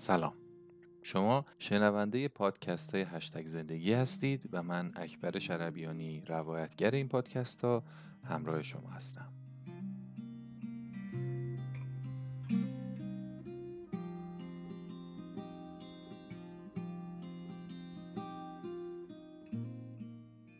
[0.00, 0.32] سلام.
[1.02, 7.84] شما شنونده پادکست های هشتگ زندگی هستید و من اکبر شربیانی روایتگر این پادکست ها
[8.24, 9.32] همراه شما هستم.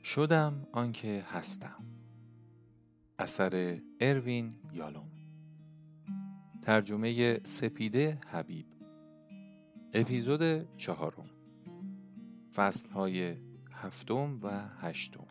[0.04, 1.84] شدم آنکه هستم.
[3.18, 5.10] اثر اروین یالوم.
[6.62, 8.79] ترجمه سپیده حبیب.
[9.94, 11.30] اپیزود چهارم.
[12.54, 13.36] فصل های
[13.72, 15.26] هفتم و هشتم.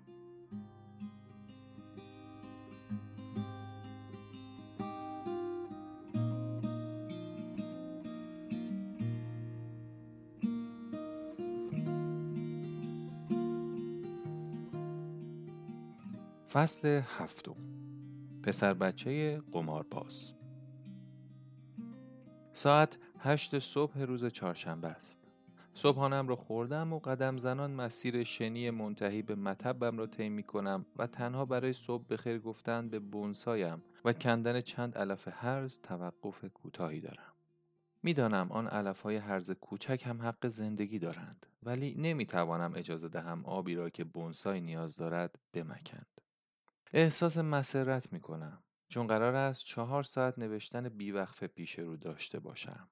[16.50, 17.56] فصل هفتم.
[18.44, 20.34] پسر بچه قمارباز.
[22.52, 25.28] ساعت هشت صبح روز چهارشنبه است.
[25.74, 30.86] صبحانم را خوردم و قدم زنان مسیر شنی منتهی به مطبم را طی می کنم
[30.96, 37.02] و تنها برای صبح بخیر گفتن به بونسایم و کندن چند علف هرز توقف کوتاهی
[37.02, 37.34] دارم.
[38.04, 43.46] می‌دانم آن علف های هرز کوچک هم حق زندگی دارند ولی نمی توانم اجازه دهم
[43.46, 46.22] آبی را که بونسای نیاز دارد بمکند.
[46.94, 48.64] احساس مسرت می کنم.
[48.88, 52.90] چون قرار است چهار ساعت نوشتن بیوقفه پیش رو داشته باشم.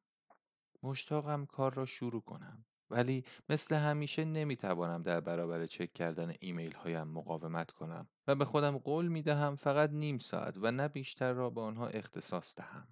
[0.83, 2.65] مشتاقم کار را شروع کنم.
[2.89, 8.77] ولی مثل همیشه نمی‌توانم در برابر چک کردن ایمیل هایم مقاومت کنم و به خودم
[8.77, 12.87] قول می دهم فقط نیم ساعت و نه بیشتر را به آنها اختصاص دهم.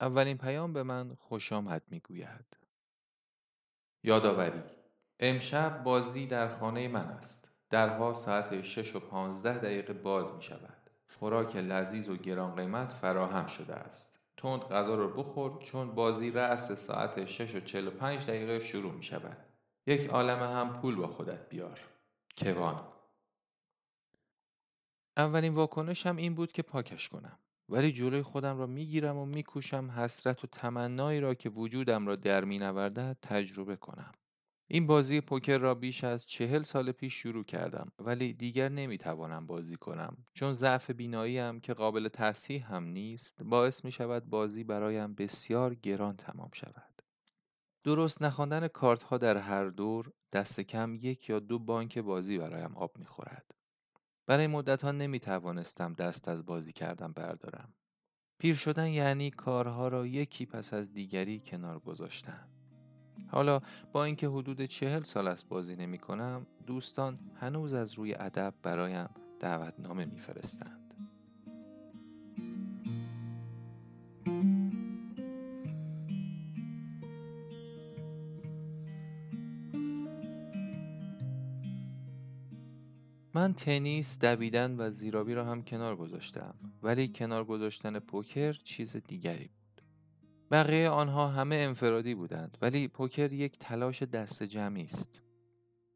[0.00, 2.56] اولین پیام به من خوش آمد می گوید.
[4.02, 4.62] یادآوری
[5.20, 7.50] امشب بازی در خانه من است.
[7.70, 10.90] درها ساعت 6 و 15 دقیقه باز می شود.
[11.08, 14.21] خوراک لذیذ و گران قیمت فراهم شده است.
[14.42, 19.36] تند غذا رو بخور چون بازی رأس ساعت 6 و 45 دقیقه شروع می شود.
[19.86, 21.80] یک عالم هم پول با خودت بیار.
[22.36, 22.88] کوان
[25.16, 27.38] اولین واکنشم این بود که پاکش کنم.
[27.68, 32.44] ولی جلوی خودم را می‌گیرم و میکوشم حسرت و تمنایی را که وجودم را در
[32.44, 34.12] مینورده تجربه کنم.
[34.68, 39.76] این بازی پوکر را بیش از چهل سال پیش شروع کردم ولی دیگر نمی‌توانم بازی
[39.76, 45.74] کنم چون ضعف بیناییم که قابل تصحیح هم نیست باعث می شود بازی برایم بسیار
[45.74, 47.02] گران تمام شود.
[47.84, 52.76] درست نخواندن کارت ها در هر دور دست کم یک یا دو بانک بازی برایم
[52.76, 53.54] آب می‌خورد.
[54.26, 57.74] برای مدت ها نمی توانستم دست از بازی کردم بردارم.
[58.38, 62.61] پیر شدن یعنی کارها را یکی پس از دیگری کنار گذاشتن.
[63.28, 63.60] حالا
[63.92, 69.08] با اینکه حدود چهل سال است بازی نمی کنم دوستان هنوز از روی ادب برایم
[69.40, 70.78] دعوتنامه میفرستند.
[83.34, 89.48] من تنیس، دویدن و زیرابی را هم کنار گذاشتم ولی کنار گذاشتن پوکر چیز دیگری
[89.48, 89.61] بود.
[90.52, 95.22] بقیه آنها همه انفرادی بودند ولی پوکر یک تلاش دست جمعی است.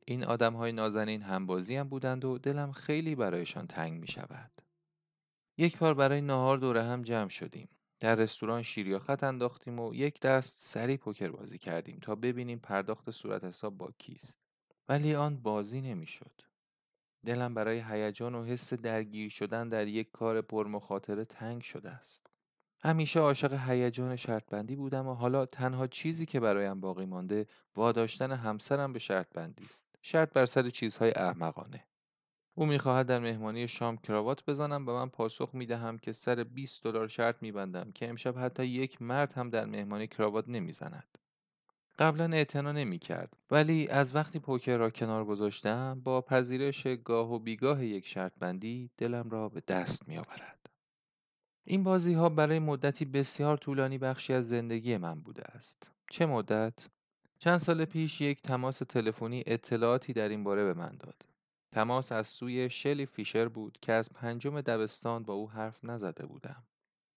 [0.06, 4.50] این آدم های نازنین همبازی هم بودند و دلم خیلی برایشان تنگ می شود.
[5.58, 7.68] یک بار برای نهار دوره هم جمع شدیم.
[8.00, 13.10] در رستوران شیر خط انداختیم و یک دست سری پوکر بازی کردیم تا ببینیم پرداخت
[13.10, 14.38] صورت حساب با کیست.
[14.88, 16.40] ولی آن بازی نمی‌شد.
[17.26, 22.35] دلم برای هیجان و حس درگیر شدن در یک کار پرمخاطره تنگ شده است.
[22.80, 28.32] همیشه عاشق هیجان شرط بندی بودم و حالا تنها چیزی که برایم باقی مانده واداشتن
[28.32, 29.86] همسرم به شرط بندی است.
[30.02, 31.84] شرط بر سر چیزهای احمقانه.
[32.54, 37.08] او می‌خواهد در مهمانی شام کراوات بزنم و من پاسخ می‌دهم که سر 20 دلار
[37.08, 41.18] شرط میبندم که امشب حتی یک مرد هم در مهمانی کراوات نمی‌زند.
[41.98, 47.38] قبلا اعتنا نمی کرد ولی از وقتی پوکر را کنار گذاشتم با پذیرش گاه و
[47.38, 50.55] بیگاه یک شرط بندی دلم را به دست می آورد.
[51.68, 55.90] این بازی ها برای مدتی بسیار طولانی بخشی از زندگی من بوده است.
[56.10, 56.88] چه مدت؟
[57.38, 61.28] چند سال پیش یک تماس تلفنی اطلاعاتی در این باره به من داد.
[61.72, 66.66] تماس از سوی شلی فیشر بود که از پنجم دبستان با او حرف نزده بودم.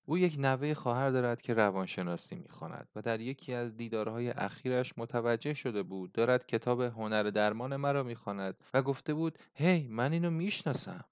[0.06, 5.54] او یک نوه خواهر دارد که روانشناسی می‌خواند و در یکی از دیدارهای اخیرش متوجه
[5.54, 11.06] شده بود دارد کتاب هنر درمان مرا می‌خواند و گفته بود هی من اینو می‌شناسم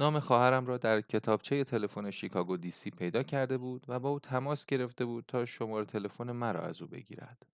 [0.00, 4.66] نام خواهرم را در کتابچه تلفن شیکاگو دیسی پیدا کرده بود و با او تماس
[4.66, 7.46] گرفته بود تا شماره تلفن مرا از او بگیرد.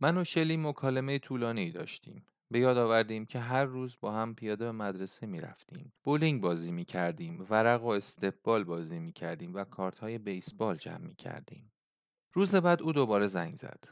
[0.00, 2.26] من و شلی مکالمه طولانی داشتیم.
[2.50, 5.92] به یاد آوردیم که هر روز با هم پیاده به مدرسه می رفتیم.
[6.04, 7.46] بولینگ بازی می کردیم.
[7.50, 11.72] ورق و استپبال بازی می کردیم و کارت های بیسبال جمع می کردیم.
[12.32, 13.84] روز بعد او دوباره زنگ زد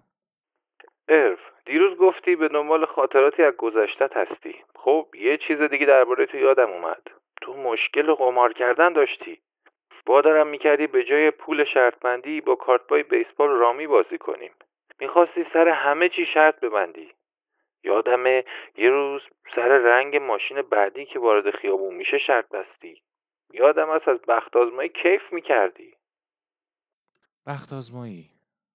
[1.09, 6.37] ارف دیروز گفتی به دنبال خاطراتی از گذشتت هستی خب یه چیز دیگه درباره تو
[6.37, 7.03] یادم اومد
[7.45, 9.41] تو مشکل قمار کردن داشتی.
[10.07, 14.51] وادارم می‌کردی به جای پول شرط بندی با کارتبای بیسبال رامی بازی کنیم.
[15.01, 17.13] می‌خواستی سر همه چی شرط ببندی.
[17.83, 18.45] یادمه
[18.77, 19.23] یه روز
[19.57, 23.03] سر رنگ ماشین بعدی که وارد خیابون میشه شرط بستی.
[23.53, 25.95] یادم است از بخت آزمایی کیف می‌کردی.
[27.47, 28.31] بخت آزمایی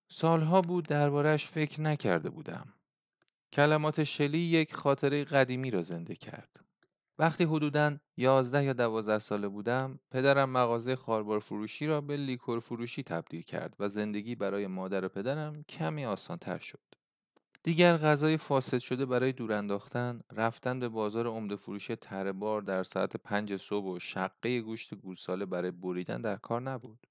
[0.08, 2.66] سالها بود دربارهش فکر نکرده بودم.
[3.54, 6.69] کلمات شلی یک خاطره قدیمی را زنده کرد.
[7.20, 13.04] وقتی حدوداً یازده یا دوازده ساله بودم پدرم مغازه خاربار فروشی را به لیکور فروشی
[13.04, 16.80] تبدیل کرد و زندگی برای مادر و پدرم کمی آسانتر شد.
[17.64, 22.84] دیگر غذای فاسد شده برای دور انداختن رفتن به بازار عمده فروشی تره بار در
[22.84, 27.08] ساعت پنج صبح و شقه گوشت گوساله برای بریدن در کار نبود.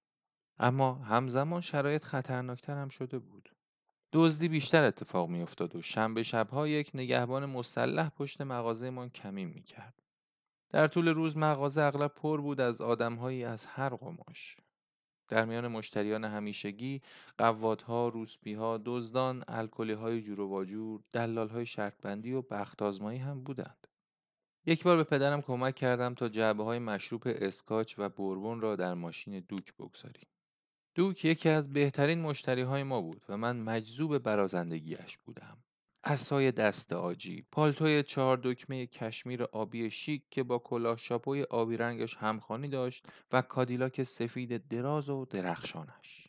[0.58, 3.57] اما همزمان شرایط خطرناکتر هم شده بود.
[4.12, 10.02] دزدی بیشتر اتفاق میافتاد و شنبه شبها یک نگهبان مسلح پشت مغازهمان کمین می‌کرد
[10.70, 14.56] در طول روز مغازه اغلب پر بود از آدمهایی از هر قماش
[15.28, 17.02] در میان مشتریان همیشگی
[17.38, 23.87] قوادها، روسپیها، دزدان، الکلیهای جور و واجور، دلالهای شرطبندی و بخت آزمایی هم بودند.
[24.66, 28.94] یک بار به پدرم کمک کردم تا جعبه های مشروب اسکاچ و بوربون را در
[28.94, 30.26] ماشین دوک بگذاریم.
[30.98, 35.58] دوک یکی از بهترین مشتری های ما بود و من مجذوب برازندگیش بودم.
[36.04, 42.16] اسای دست آجی، پالتوی چهار دکمه کشمیر آبی شیک که با کلاه شاپوی آبی رنگش
[42.16, 46.28] همخوانی داشت و کادیلاک سفید دراز و درخشانش.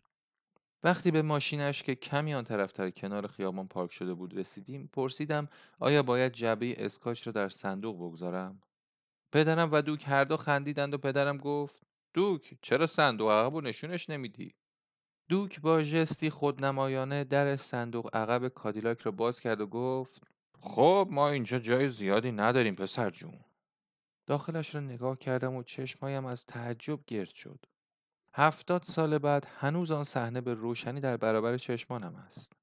[0.83, 5.47] وقتی به ماشینش که کمی آن طرفتر کنار خیابان پارک شده بود رسیدیم پرسیدم
[5.79, 8.61] آیا باید جعبه اسکاچ را در صندوق بگذارم
[9.31, 11.81] پدرم و دوک هر دو خندیدند و پدرم گفت
[12.13, 14.55] دوک چرا صندوق عقب و نشونش نمیدی
[15.29, 20.23] دوک با ژستی خودنمایانه در صندوق عقب کادیلاک را باز کرد و گفت
[20.59, 23.39] خب ما اینجا جای زیادی نداریم پسر جون.
[24.27, 27.65] داخلش را نگاه کردم و چشمایم از تعجب گرد شد.
[28.33, 32.53] هفتاد سال بعد هنوز آن صحنه به روشنی در برابر چشمانم است.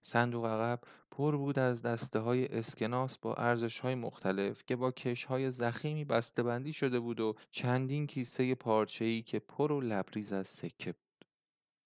[0.00, 5.24] صندوق عقب پر بود از دسته های اسکناس با ارزش های مختلف که با کش
[5.24, 10.48] های زخیمی بسته بندی شده بود و چندین کیسه پارچه‌ای که پر و لبریز از
[10.48, 10.94] سکه.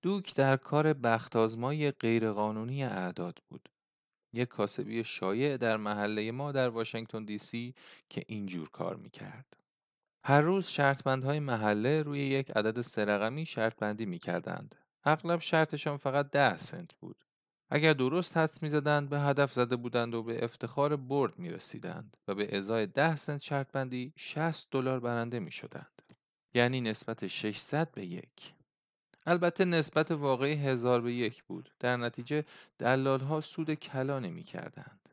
[0.03, 3.69] دوک در کار بختازمای غیرقانونی اعداد بود.
[4.33, 7.75] یک کاسبی شایع در محله ما در واشنگتن دی سی
[8.09, 9.57] که اینجور کار می‌کرد.
[10.25, 14.75] هر روز شرطبندهای محله روی یک عدد سرقمی شرطبندی می‌کردند.
[15.05, 17.25] اغلب شرطشان فقط ده سنت بود.
[17.71, 22.35] اگر درست حدس می‌زدند به هدف زده بودند و به افتخار برد می رسیدند و
[22.35, 26.03] به ازای ده سنت شرط بندی 60 دلار برنده می شدند.
[26.55, 28.55] یعنی نسبت 600 به یک.
[29.27, 31.71] البته نسبت واقعی هزار به یک بود.
[31.79, 32.45] در نتیجه
[32.79, 35.09] دلال ها سود کلا نمی کردند.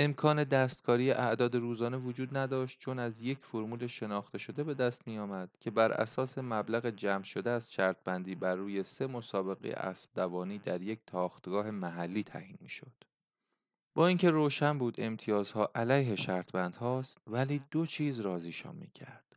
[0.00, 5.18] امکان دستکاری اعداد روزانه وجود نداشت چون از یک فرمول شناخته شده به دست می
[5.18, 10.10] آمد که بر اساس مبلغ جمع شده از شرط بندی بر روی سه مسابقه اسب
[10.14, 12.92] دوانی در یک تاختگاه محلی تعیین می شد.
[13.94, 19.36] با اینکه روشن بود امتیازها علیه شرط بند هاست ولی دو چیز راضیشان می کرد.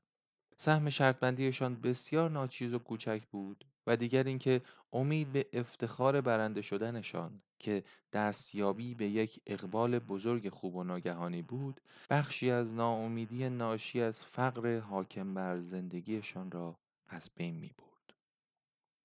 [0.58, 4.62] سهم شرط بندیشان بسیار ناچیز و کوچک بود و دیگر اینکه
[4.94, 7.84] امید به افتخار برنده شدنشان که
[8.14, 14.80] دستیابی به یک اقبال بزرگ خوب و ناگهانی بود بخشی از ناامیدی ناشی از فقر
[14.80, 17.92] حاکم بر زندگیشان را از بین می برد.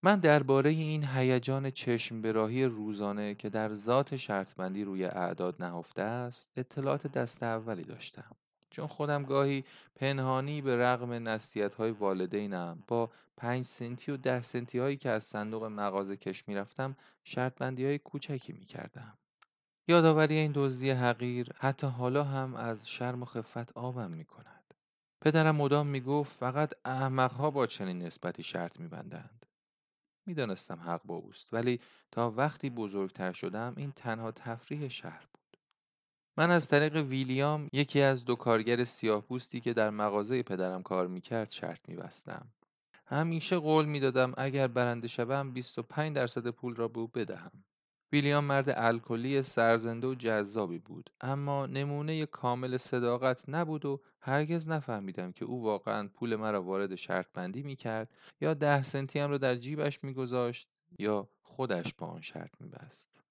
[0.03, 6.51] من درباره این هیجان چشم براهی روزانه که در ذات شرطبندی روی اعداد نهفته است
[6.57, 8.37] اطلاعات دست اولی داشتم.
[8.71, 14.79] چون خودم گاهی پنهانی به رغم نصیحت های والدینم با پنج سنتی و ده سنتی
[14.79, 19.19] هایی که از صندوق مغازه کش می‌رفتم شرط بندی های کوچکی می کردم.
[19.89, 24.75] یادآوری این دزدی حقیر حتی حالا هم از شرم و خفت آبم می کند.
[25.21, 29.47] پدرم مدام می گفت فقط احمقها با چنین نسبتی شرط می بندند.
[30.27, 31.81] می‌دانستم حق با اوست ولی
[32.13, 35.27] تا وقتی بزرگتر شدم این تنها تفریح شهر
[36.39, 38.85] من از طریق ویلیام یکی از دو کارگر
[39.29, 42.49] پوستی که در مغازه پدرم کار می‌کرد شرط میبستم.
[43.07, 47.65] همیشه قول می‌دادم اگر برنده شوم 25 درصد پول را به او بدهم.
[48.13, 55.33] ویلیام مرد الکلی سرزنده و جذابی بود اما نمونه کامل صداقت نبود و هرگز نفهمیدم
[55.33, 59.39] که او واقعا پول مرا وارد شرط بندی می کرد یا ده سنتی هم را
[59.39, 63.26] در جیبش میگذاشت یا خودش با آن شرط میبست.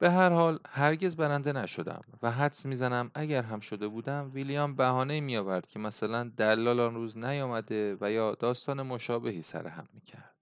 [0.00, 5.20] به هر حال هرگز برنده نشدم و حدس می‌زنم اگر هم شده بودم ویلیام بهانه
[5.20, 10.00] می آورد که مثلا دلال آن روز نیامده و یا داستان مشابهی سر هم می
[10.00, 10.34] کرد.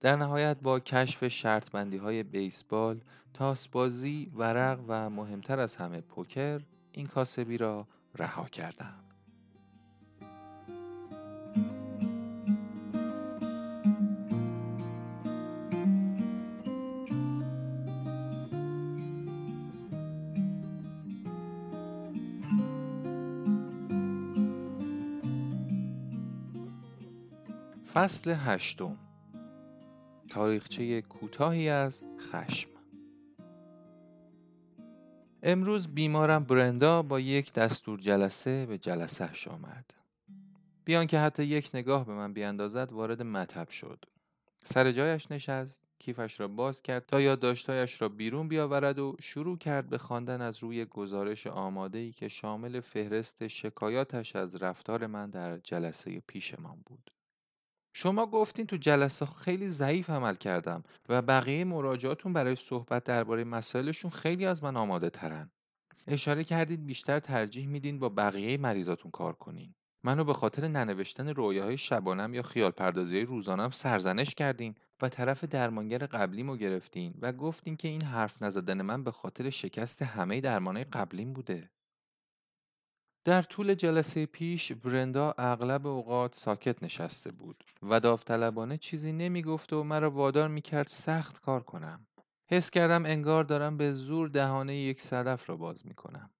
[0.00, 3.00] در نهایت با کشف شرط بندی های بیسبال،
[3.34, 6.60] تاسبازی، ورق و مهمتر از همه پوکر
[6.92, 9.09] این کاسبی را رها کردم.
[27.94, 28.98] فصل هشتم.
[30.28, 32.70] تاریخچه کوتاهی از خشم.
[35.42, 39.90] امروز بیمارم برندا با یک دستور جلسه به جلسهش آمد.
[40.84, 44.04] بیان که حتی یک نگاه به من بیاندازد وارد مطب شد.
[44.64, 49.88] سر جایش نشست کیفش را باز کرد تا یادداشتهایش را بیرون بیاورد و شروع کرد
[49.88, 56.20] به خواندن از روی گزارش آماده‌ای که شامل فهرست شکایاتش از رفتار من در جلسه
[56.26, 57.10] پیشمان بود.
[58.02, 64.10] شما گفتین تو جلسه خیلی ضعیف عمل کردم و بقیه مراجعاتون برای صحبت درباره مسائلشون
[64.10, 65.50] خیلی از من آماده ترن.
[66.06, 69.74] اشاره کردید بیشتر ترجیح میدین با بقیه مریضاتون کار کنین.
[70.04, 75.98] منو به خاطر ننوشتن رویاهای شبانم یا خیال پردازی روزانم سرزنش کردین و طرف درمانگر
[75.98, 81.32] قبلیمو گرفتین و گفتین که این حرف نزدن من به خاطر شکست همه درمانهای قبلیم
[81.32, 81.70] بوده.
[83.24, 89.84] در طول جلسه پیش برندا اغلب اوقات ساکت نشسته بود و داوطلبانه چیزی نمی‌گفت و
[89.84, 92.06] مرا وادار می‌کرد سخت کار کنم.
[92.46, 96.30] حس کردم انگار دارم به زور دهانه یک صدف را باز می‌کنم.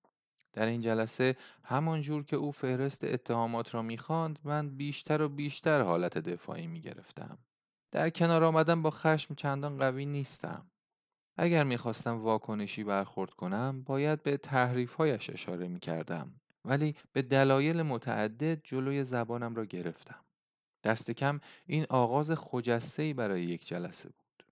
[0.53, 5.81] در این جلسه همان جور که او فهرست اتهامات را می‌خواند من بیشتر و بیشتر
[5.81, 7.39] حالت دفاعی می‌گرفتم.
[7.91, 10.71] در کنار آمدن با خشم چندان قوی نیستم.
[11.37, 19.05] اگر می‌خواستم واکنشی برخورد کنم باید به تحریفهایش اشاره می‌کردم ولی به دلایل متعدد جلوی
[19.05, 20.25] زبانم را گرفتم.
[20.85, 24.47] دست کم این آغاز خجسته برای یک جلسه بود.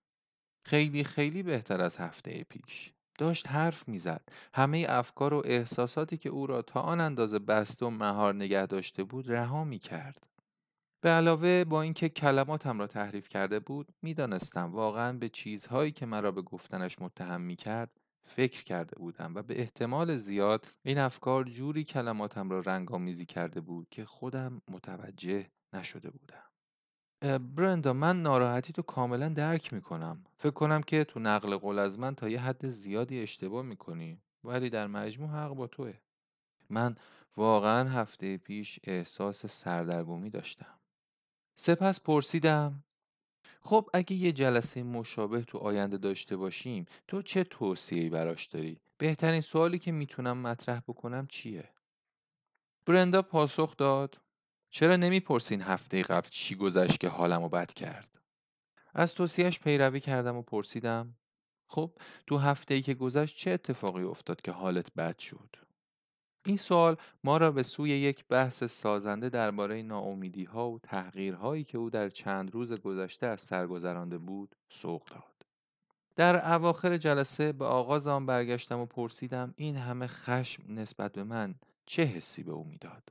[0.65, 2.93] خیلی خیلی بهتر از هفته پیش.
[3.17, 4.21] داشت حرف می‌زد.
[4.53, 9.03] همه افکار و احساساتی که او را تا آن اندازه بست و مهار نگه داشته
[9.03, 10.27] بود رها می کرد.
[11.01, 16.31] به علاوه با اینکه کلماتم را تحریف کرده بود می‌دانستم واقعا به چیزهایی که مرا
[16.31, 21.83] به گفتنش متهم می کرد فکر کرده بودم و به احتمال زیاد این افکار جوری
[21.83, 26.43] کلماتم را رنگامیزی کرده بود که خودم متوجه نشده بودم.
[27.55, 30.23] برندا من ناراحتی تو کاملا درک می‌کنم.
[30.37, 34.69] فکر کنم که تو نقل قول از من تا یه حد زیادی اشتباه می‌کنی ولی
[34.69, 35.93] در مجموع حق با توه.
[36.69, 36.95] من
[37.37, 40.79] واقعا هفته پیش احساس سردرگمی داشتم.
[41.55, 42.83] سپس پرسیدم
[43.59, 49.41] خب اگه یه جلسه مشابه تو آینده داشته باشیم تو چه توصیه‌ای براش داری؟ بهترین
[49.41, 51.69] سوالی که می‌تونم مطرح بکنم چیه؟
[52.85, 54.17] برندا پاسخ داد
[54.69, 58.19] چرا نمی‌پرسین هفته قبل چی گذشت که حالمو بد کرد؟
[58.93, 61.15] از توصیهش پیروی کردم و پرسیدم
[61.67, 61.91] خب
[62.27, 65.55] تو هفته ای که گذشت چه اتفاقی افتاد که حالت بد شد؟
[66.45, 69.85] این سوال ما را به سوی یک بحث سازنده درباره
[70.53, 75.45] ها و تغییرهایی که او در چند روز گذشته از سر گذرانده بود سوق داد.
[76.15, 81.55] در اواخر جلسه به آغاز آن برگشتم و پرسیدم این همه خشم نسبت به من
[81.85, 83.09] چه حسی به او می‌داد.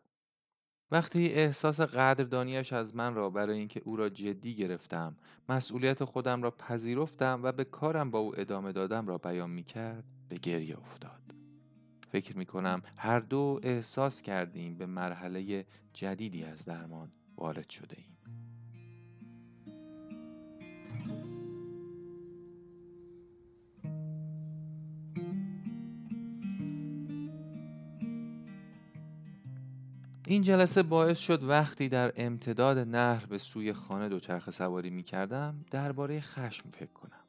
[0.91, 5.17] وقتی احساس قدردانیش از من را برای اینکه او را جدی گرفتم،
[5.49, 10.05] مسئولیت خودم را پذیرفتم و به کارم با او ادامه دادم را بیان می کرد،
[10.29, 11.28] به گریه افتاد.
[12.13, 18.19] فکر می کنم هر دو احساس کردیم به مرحله جدیدی از درمان وارد شده ایم.
[30.27, 35.65] این جلسه باعث شد وقتی در امتداد نهر به سوی خانه دوچرخه سواری می کردم
[35.71, 37.25] درباره خشم فکر کنم.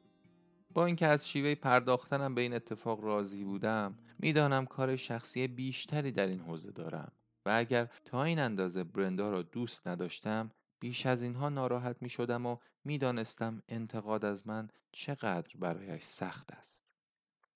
[0.74, 6.26] با اینکه از شیوه پرداختنم به این اتفاق راضی بودم می‌دانم کار شخصی بیشتری در
[6.26, 7.12] این حوزه دارم
[7.46, 10.50] و اگر تا این اندازه برندا را دوست نداشتم
[10.80, 16.84] بیش از اینها ناراحت می شدم و می‌دانستم انتقاد از من چقدر برایش سخت است.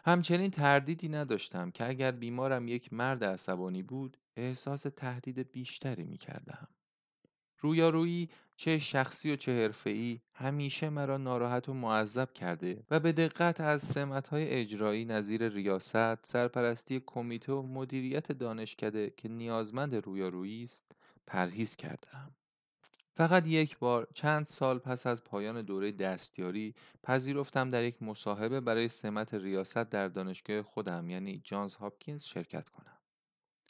[0.04, 6.68] همچنین تردیدی نداشتم که اگر بیمارم یک مرد عصبانی بود احساس تهدید بیشتری می کردم.
[7.64, 13.60] رویارویی چه شخصی و چه حرفه‌ای همیشه مرا ناراحت و معذب کرده و به دقت
[13.60, 20.92] از سمت‌های اجرایی نظیر ریاست، سرپرستی کمیته و مدیریت دانشکده که نیازمند رویارویی است
[21.26, 22.34] پرهیز کردم.
[23.16, 28.88] فقط یک بار چند سال پس از پایان دوره دستیاری پذیرفتم در یک مصاحبه برای
[28.88, 32.98] سمت ریاست در دانشگاه خودم یعنی جانز هاپکینز شرکت کنم.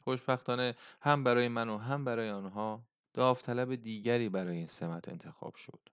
[0.02, 2.84] خوشبختانه هم برای من و هم برای آنها
[3.14, 5.88] داوطلب دیگری برای این سمت انتخاب شد.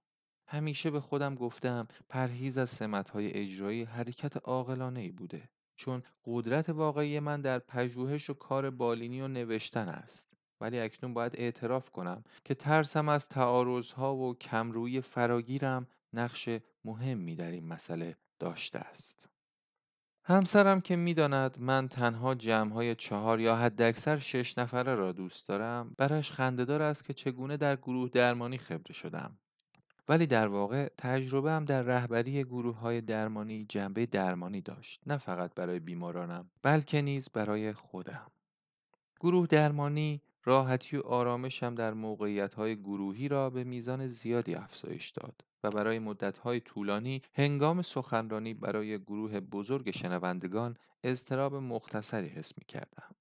[0.48, 7.42] همیشه به خودم گفتم پرهیز از سمت‌های اجرایی حرکت عاقلانه‌ای بوده چون قدرت واقعی من
[7.42, 13.10] در پژوهش و کار بالینی و نوشتن است ولی اکنون باید اعتراف کنم که ترسم
[13.10, 16.50] از تعارضها و کمرویی فراگیرم نقش
[16.86, 19.30] مهمی در این مسئله داشته است.
[20.32, 26.32] همسرم که می‌داند من تنها جمعهای چهار یا حداکثر شش نفره را دوست دارم برایش
[26.32, 29.38] خندهدار است که چگونه در گروه درمانی خبره شدم.
[30.10, 35.54] ولی در واقع تجربه هم در رهبری گروه های درمانی جنبه درمانی داشت نه فقط
[35.56, 38.32] برای بیمارانم بلکه نیز برای خودم.
[39.20, 45.42] گروه درمانی راحتی و آرامشم در موقعیت های گروهی را به میزان زیادی افزایش داد.
[45.64, 52.66] و برای مدت های طولانی هنگام سخنرانی برای گروه بزرگ شنوندگان اضطراب مختصری حس می
[52.66, 53.16] کردم.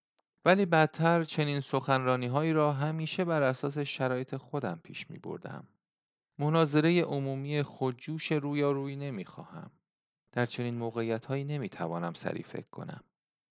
[0.45, 5.69] ولی بدتر چنین سخنرانی هایی را همیشه بر اساس شرایط خودم پیش می بردم.
[6.39, 9.71] مناظره عمومی خودجوش رویارویی نمی خواهم.
[10.33, 13.05] در چنین موقعیت هایی نمی توانم سری فکر کنم.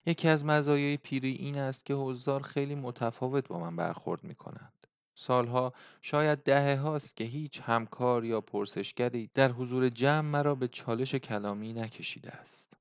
[0.06, 4.79] یکی از مزایای پیری این است که حضار خیلی متفاوت با من برخورد می کنند.
[5.20, 11.16] سالها شاید دهه هاست که هیچ همکار یا پرسشگری در حضور جمع مرا به چالش
[11.16, 12.74] کلامی نکشیده است.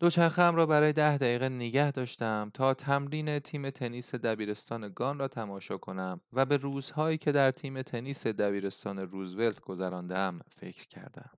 [0.00, 5.78] دوچرخم را برای ده دقیقه نگه داشتم تا تمرین تیم تنیس دبیرستان گان را تماشا
[5.78, 11.30] کنم و به روزهایی که در تیم تنیس دبیرستان روزولت گذراندم فکر کردم.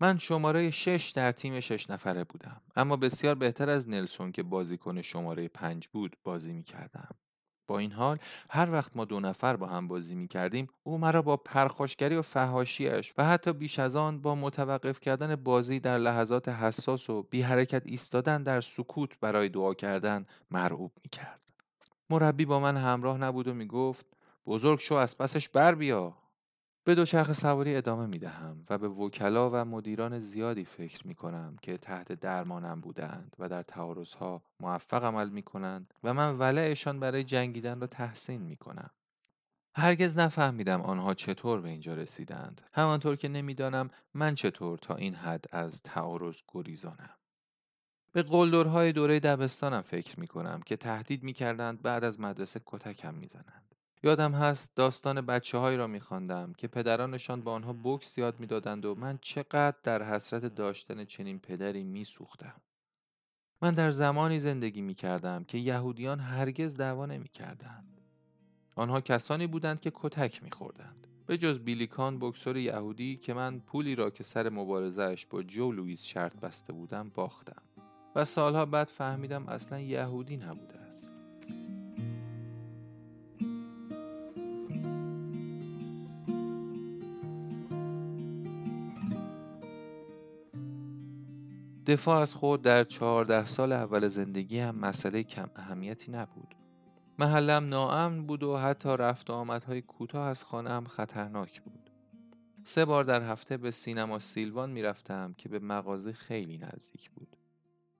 [0.00, 5.02] من شماره شش در تیم شش نفره بودم اما بسیار بهتر از نلسون که بازیکن
[5.02, 7.14] شماره پنج بود بازی می کردم.
[7.78, 8.18] این حال
[8.50, 12.22] هر وقت ما دو نفر با هم بازی می کردیم او مرا با پرخاشگری و
[12.22, 17.42] فهاشیش و حتی بیش از آن با متوقف کردن بازی در لحظات حساس و بی
[17.42, 21.44] حرکت ایستادن در سکوت برای دعا کردن مرعوب می کرد.
[22.10, 24.06] مربی با من همراه نبود و می گفت
[24.46, 26.14] بزرگ شو از پسش بر بیا
[26.84, 31.56] به دوچرخه سواری ادامه می دهم و به وکلا و مدیران زیادی فکر می کنم
[31.62, 37.24] که تحت درمانم بودند و در تعارضها موفق عمل می کنند و من ولعشان برای
[37.24, 38.90] جنگیدن را تحسین می کنم.
[39.76, 45.44] هرگز نفهمیدم آنها چطور به اینجا رسیدند همانطور که نمی‌دانم من چطور تا این حد
[45.52, 47.16] از تعارض گریزانم
[48.12, 53.14] به قلدرهای دوره دبستانم فکر می کنم که تهدید می کردند بعد از مدرسه کتکم
[53.14, 53.61] می زنند.
[54.04, 58.94] یادم هست داستان بچه هایی را میخواندم که پدرانشان با آنها بکس یاد می‌دادند و
[58.94, 62.60] من چقدر در حسرت داشتن چنین پدری میسوختم.
[63.62, 68.00] من در زمانی زندگی می کردم که یهودیان هرگز دعوا نمی کردند.
[68.76, 71.06] آنها کسانی بودند که کتک می خوردند.
[71.26, 76.04] به جز بیلیکان بکسور یهودی که من پولی را که سر مبارزهش با جو لوئیس
[76.04, 77.62] شرط بسته بودم باختم
[78.14, 81.21] و سالها بعد فهمیدم اصلا یهودی نبوده است.
[91.92, 96.54] دفاع از خود در چهارده سال اول زندگی هم مسئله کم اهمیتی نبود.
[97.18, 101.90] محلم ناامن بود و حتی رفت و آمدهای کوتاه از خانه هم خطرناک بود.
[102.64, 107.36] سه بار در هفته به سینما سیلوان می‌رفتم که به مغازه خیلی نزدیک بود.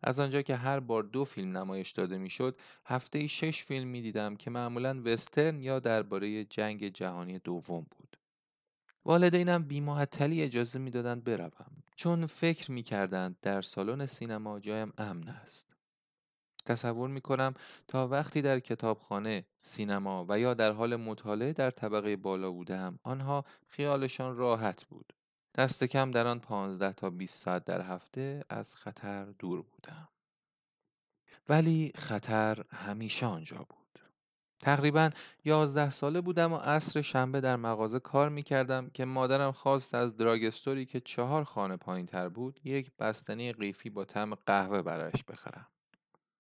[0.02, 4.02] از آنجا که هر بار دو فیلم نمایش داده می‌شد، هفته ای شش فیلم می
[4.02, 8.16] دیدم که معمولا وسترن یا درباره جنگ جهانی دوم بود.
[9.05, 15.77] والدینم بیمعطلی اجازه می‌دادند بروم چون فکر می‌کردند در سالن سینما جایم امن است.
[16.67, 17.55] تصور می کنم
[17.88, 23.45] تا وقتی در کتابخانه، سینما و یا در حال مطالعه در طبقه بالا بودم آنها
[23.69, 25.12] خیالشان راحت بود.
[25.55, 30.09] دست کم در آن 15 تا 20 ساعت در هفته از خطر دور بودم.
[31.49, 33.82] ولی خطر همیشه آنجا بود.
[34.62, 35.11] تقریبا
[35.44, 40.16] یازده ساله بودم و عصر شنبه در مغازه کار می کردم که مادرم خواست از
[40.16, 45.66] دراگستوری که چهار خانه پایین تر بود یک بستنی قیفی با طعم قهوه برایش بخرم.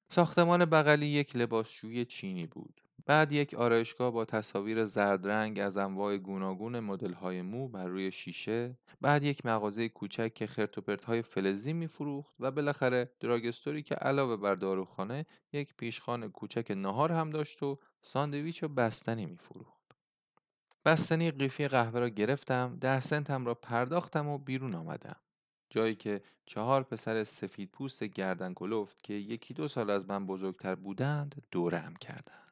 [0.08, 2.80] ساختمان بغلی یک لباسشویی چینی بود.
[3.06, 8.78] بعد یک آرایشگاه با تصاویر زرد رنگ از انواع گوناگون مدل‌های مو بر روی شیشه،
[9.00, 14.54] بعد یک مغازه کوچک که خرت های فلزی می‌فروخت و بالاخره دراگستوری که علاوه بر
[14.54, 19.82] داروخانه یک پیشخان کوچک نهار هم داشت و ساندویچ و بستنی می‌فروخت.
[20.84, 25.16] بستنی قیفی قهوه را گرفتم، ده سنتم را پرداختم و بیرون آمدم.
[25.70, 30.74] جایی که چهار پسر سفید پوست گردن کلفت که یکی دو سال از من بزرگتر
[30.74, 32.51] بودند دورم کردند.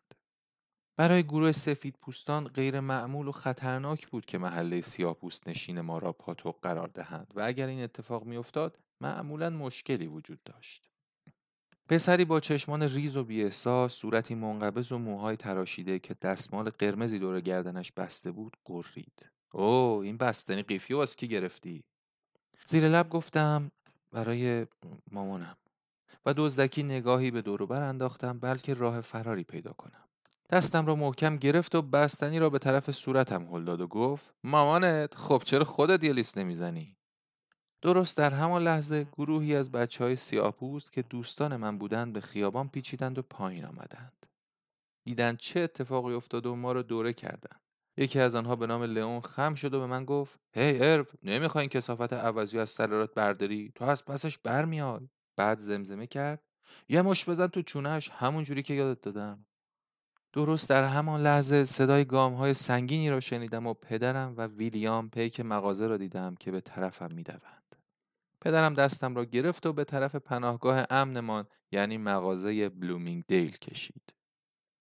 [1.00, 5.98] برای گروه سفید پوستان غیر معمول و خطرناک بود که محله سیاه پوست نشین ما
[5.98, 10.90] را پاتوق قرار دهند و اگر این اتفاق میافتاد معمولا مشکلی وجود داشت.
[11.88, 17.40] پسری با چشمان ریز و بیاحساس، صورتی منقبض و موهای تراشیده که دستمال قرمزی دور
[17.40, 19.26] گردنش بسته بود، قرید.
[19.52, 21.84] اوه این بستنی قیفی و کی گرفتی
[22.66, 23.70] زیر لب گفتم
[24.12, 24.66] برای
[25.10, 25.56] مامانم
[26.26, 30.09] و دزدکی نگاهی به دوروبر انداختم بلکه راه فراری پیدا کنم
[30.52, 35.14] دستم را محکم گرفت و بستنی را به طرف صورتم هل داد و گفت مامانت
[35.14, 36.96] خب چرا خودت یه لیست نمی‌زنی؟
[37.82, 42.68] درست در همان لحظه گروهی از بچه های سیاپوست که دوستان من بودند به خیابان
[42.68, 44.26] پیچیدند و پایین آمدند.
[45.04, 47.60] دیدند چه اتفاقی افتاده و ما را دوره کردند.
[47.96, 51.04] یکی از آنها به نام لئون خم شد و به من گفت هی hey, ارو
[51.22, 56.42] نمی‌خوای این کسافت عوضی از سرارات برداری؟ تو از پسش برمیای بعد زمزمه کرد
[56.88, 59.46] یه مش بزن تو چونش همون جوری که یادت دادم.
[60.32, 65.40] درست در همان لحظه صدای گام های سنگینی را شنیدم و پدرم و ویلیام پیک
[65.40, 67.76] مغازه را دیدم که به طرفم می‌دوند
[68.40, 74.14] پدرم دستم را گرفت و به طرف پناهگاه امنمان یعنی مغازه بلومینگ دیل کشید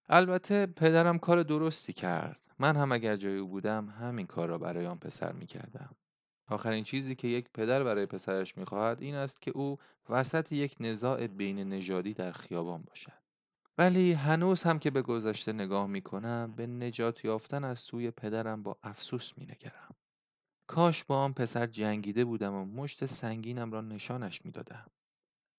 [0.10, 4.86] البته پدرم کار درستی کرد من هم اگر جای او بودم همین کار را برای
[4.86, 5.96] آن پسر می کردم.
[6.48, 9.78] آخرین چیزی که یک پدر برای پسرش می خواهد این است که او
[10.10, 13.29] وسط یک نزاع بین نژادی در خیابان باشد.
[13.80, 18.63] ولی هنوز هم که به گذشته نگاه می کنم به نجات یافتن از سوی پدرم
[18.63, 19.96] با افسوس می نگرم.
[20.68, 24.88] کاش با آن پسر جنگیده بودم و مشت سنگینم را نشانش می دادم.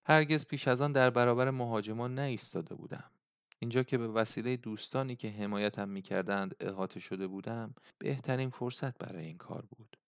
[0.07, 3.11] هرگز پیش از آن در برابر مهاجمان نایستاده بودم.
[3.59, 9.39] اینجا که به وسیله دوستانی که حمایتم می‌کردند احاطه شده بودم بهترین فرصت برای این
[9.39, 10.00] کار بود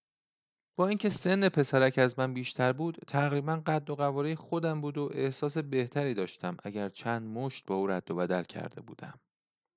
[0.75, 5.09] با اینکه سن پسرک از من بیشتر بود تقریبا قد و قواره خودم بود و
[5.13, 9.19] احساس بهتری داشتم اگر چند مشت با او رد و بدل کرده بودم.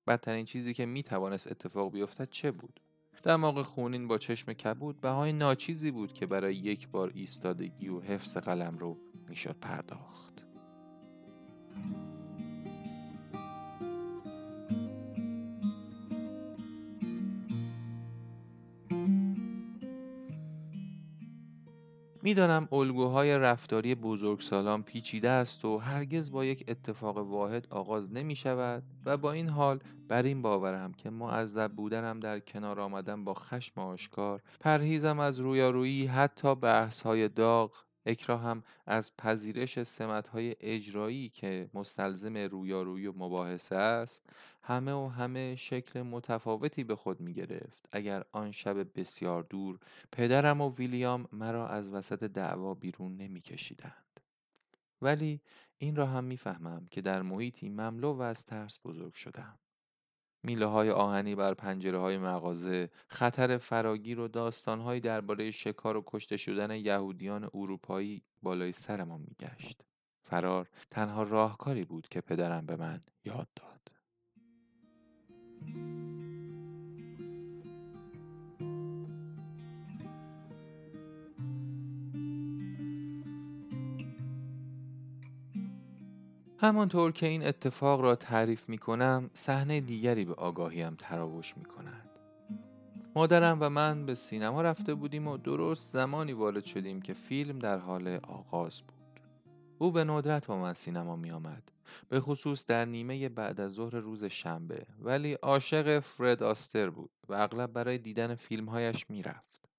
[0.07, 2.79] بدترین چیزی که می توانست اتفاق بیفتد چه بود؟
[3.23, 8.37] دماغ خونین با چشم کبود بهای ناچیزی بود که برای یک بار ایستادگی و حفظ
[8.37, 8.97] قلم رو
[9.29, 10.45] می‌شد پرداخت.
[22.27, 28.83] می‌دانم الگوهای رفتاری بزرگسالان پیچیده است و هرگز با یک اتفاق واحد آغاز نمی شود
[29.05, 33.81] و با این حال بر این باورم که معذب بودنم در کنار آمدن با خشم
[33.81, 42.37] آشکار پرهیزم از رویارویی حتی بحث های داغ اکراهم از پذیرش سمت‌های اجرایی که مستلزم
[42.37, 44.29] رویارویی و مباحثه است
[44.63, 49.79] همه و همه شکل متفاوتی به خود می گرفت اگر آن شب بسیار دور
[50.11, 54.19] پدرم و ویلیام مرا از وسط دعوا بیرون نمی کشیدند.
[55.01, 55.41] ولی
[55.77, 59.59] این را هم می‌فهمم که در محیطی مملو و از ترس بزرگ شدم.
[60.43, 66.37] میله های آهنی بر پنجره های مغازه، خطر فراگیر و داستانهایی درباره شکار و کشته
[66.37, 69.83] شدن یهودیان اروپایی بالای سرمان میگشت.
[70.23, 73.91] فرار تنها راهکاری بود که پدرم به من یاد داد.
[86.59, 92.09] همانطور که این اتفاق را تعریف می کنم صحنه دیگری به آگاهیم تراوش می کند.
[93.15, 97.77] مادرم و من به سینما رفته بودیم و درست زمانی وارد شدیم که فیلم در
[97.77, 99.19] حال آغاز بود.
[99.77, 101.71] او به ندرت با من سینما می آمد.
[102.09, 107.33] به خصوص در نیمه بعد از ظهر روز شنبه ولی عاشق فرد آستر بود و
[107.33, 109.69] اغلب برای دیدن فیلمهایش می رفت.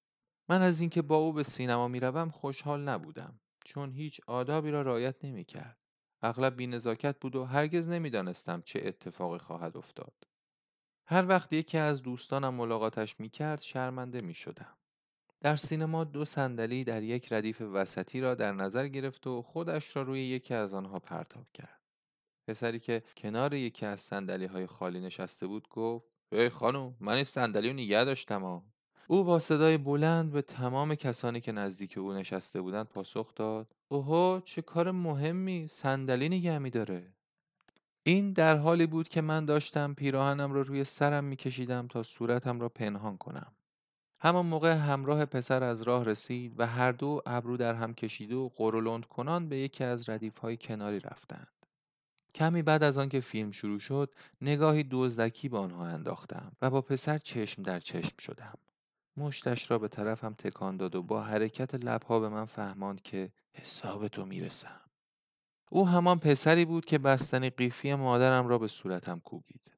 [0.49, 4.83] من از اینکه با او به سینما می روم خوشحال نبودم چون هیچ آدابی را
[4.83, 5.88] رعایت نمی کرد.
[6.23, 10.15] اغلب بینزاکت بود و هرگز نمی‌دانستم چه اتفاقی خواهد افتاد.
[11.07, 14.77] هر وقت یکی از دوستانم ملاقاتش می کرد شرمنده می شدم.
[15.41, 20.03] در سینما دو صندلی در یک ردیف وسطی را در نظر گرفت و خودش را
[20.03, 21.81] روی یکی از آنها پرتاب کرد.
[22.47, 27.25] پسری که کنار یکی از صندلی های خالی نشسته بود گفت ای خانم من این
[27.25, 28.63] صندلی رو نگه داشتم.
[29.11, 33.75] او با صدای بلند به تمام کسانی که نزدیک او نشسته بودند پاسخ داد.
[33.89, 37.13] اوهو چه کار مهمی صندلی نگه داره.
[38.03, 42.61] این در حالی بود که من داشتم پیراهنم را رو روی سرم میکشیدم تا صورتم
[42.61, 43.53] را پنهان کنم.
[44.21, 48.49] همان موقع همراه پسر از راه رسید و هر دو ابرو در هم کشیده و
[48.57, 51.67] قرولند کنان به یکی از ردیف های کناری رفتند.
[52.35, 57.19] کمی بعد از آنکه فیلم شروع شد نگاهی دزدکی به آنها انداختم و با پسر
[57.19, 58.59] چشم در چشم شدم.
[59.19, 64.09] مشتش را به طرفم تکان داد و با حرکت لبها به من فهماند که حساب
[64.09, 64.81] تو می‌رسم.
[65.71, 69.73] او همان پسری بود که بستنی قیفی مادرم را به صورتم کوبید.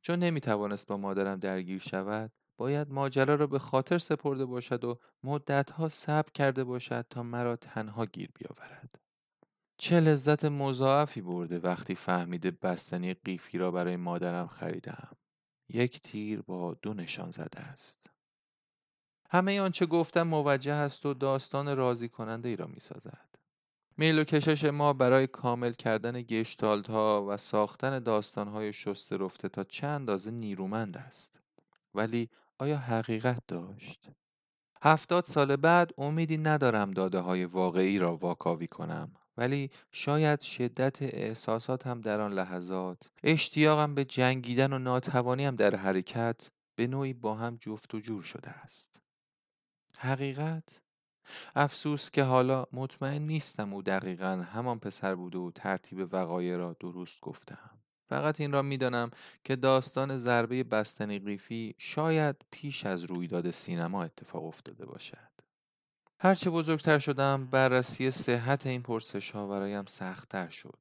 [0.00, 5.88] چون نمی‌توانست با مادرم درگیر شود باید ماجرا را به خاطر سپرده باشد و مدتها
[5.88, 9.00] صبر کرده باشد تا مرا تنها گیر بیاورد.
[9.78, 15.16] چه لذت مضاعفی برده وقتی فهمیده بستنی قیفی را برای مادرم خریدم
[15.68, 18.13] یک تیر با دو نشان زده است.
[19.34, 23.28] همه آنچه گفتم موجه است و داستان راضی کننده ای را می سازد.
[23.96, 29.48] میل و کشش ما برای کامل کردن گشتالت ها و ساختن داستان های شسته رفته
[29.48, 31.40] تا چند اندازه نیرومند است.
[31.94, 34.08] ولی آیا حقیقت داشت؟
[34.82, 42.00] هفتاد سال بعد امیدی ندارم داده های واقعی را واکاوی کنم ولی شاید شدت احساساتم
[42.00, 47.94] در آن لحظات اشتیاقم به جنگیدن و ناتوانیم در حرکت به نوعی با هم جفت
[47.94, 49.03] و جور شده است
[49.98, 50.80] حقیقت؟
[51.56, 57.20] افسوس که حالا مطمئن نیستم او دقیقا همان پسر بوده و ترتیب وقایع را درست
[57.20, 57.70] گفتم
[58.08, 59.10] فقط این را می‌دانم
[59.44, 65.34] که داستان ضربه بستنی قیفی شاید پیش از رویداد سینما اتفاق افتاده باشد.
[66.20, 70.78] هرچه بزرگتر شدم بررسی صحت این پرسش ها برایم سختتر شد.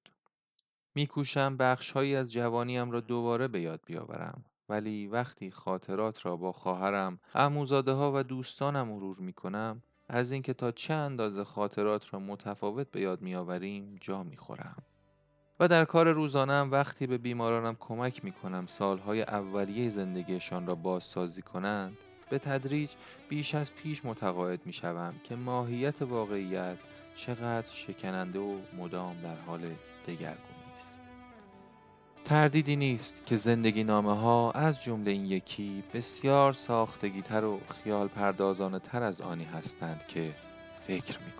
[0.95, 4.45] میکوشم بخشهایی از جوانیم را دوباره به یاد بیاورم.
[4.69, 10.53] ولی وقتی خاطرات را با خواهرم عموزاده ها و دوستانم مرور می کنم از اینکه
[10.53, 14.83] تا چه اندازه خاطرات را متفاوت به یاد میآوریم جا می‌خورم
[15.59, 21.41] و در کار روزانم وقتی به بیمارانم کمک می کنم سالهای اولیه زندگیشان را بازسازی
[21.41, 21.97] کنند
[22.29, 22.91] به تدریج
[23.29, 26.77] بیش از پیش متقاعد می شوم که ماهیت واقعیت
[27.15, 29.61] چقدر شکننده و مدام در حال
[30.07, 31.12] دگرگونی است.
[32.25, 38.07] تردیدی نیست که زندگی نامه ها از جمله این یکی بسیار ساختگی تر و خیال
[38.07, 40.35] پردازانه تر از آنی هستند که
[40.81, 41.31] فکر می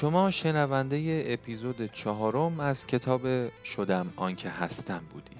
[0.00, 3.22] شما شنونده اپیزود چهارم از کتاب
[3.64, 5.38] شدم آنکه هستم بودید.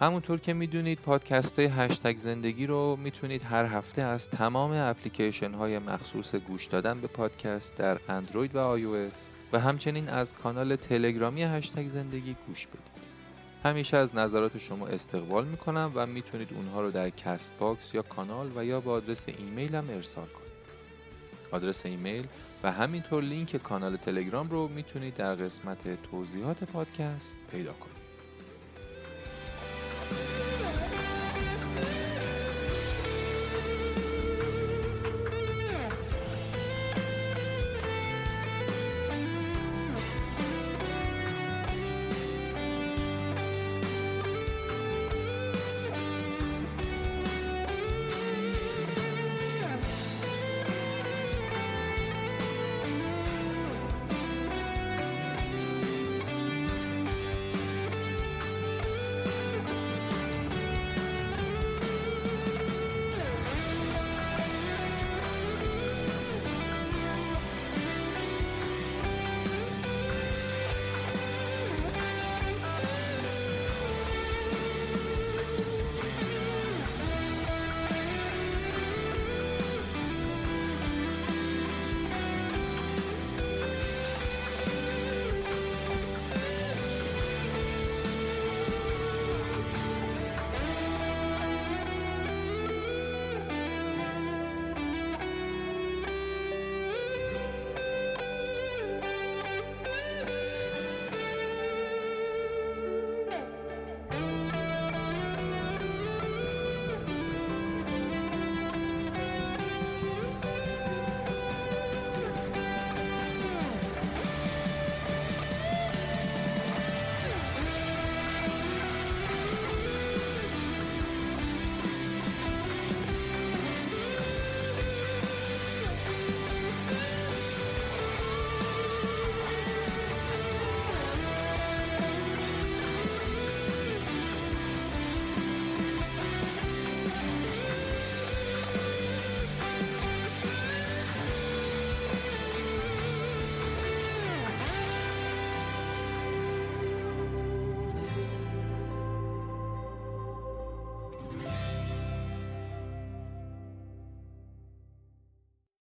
[0.00, 6.34] همونطور که می‌دونید پادکست هشتگ زندگی رو می‌تونید هر هفته از تمام اپلیکیشن های مخصوص
[6.34, 9.10] گوش دادن به پادکست در اندروید و آی
[9.52, 13.06] و همچنین از کانال تلگرامی هشتگ زندگی گوش بدید.
[13.64, 18.64] همیشه از نظرات شما استقبال می‌کنم و می‌تونید اونها رو در Castbox یا کانال و
[18.64, 20.46] یا با آدرس ایمیلم ارسال کنید.
[21.50, 22.26] آدرس ایمیل
[22.70, 27.96] همینطور لینک کانال تلگرام رو می‌تونید در قسمت توضیحات پادکست پیدا کنید.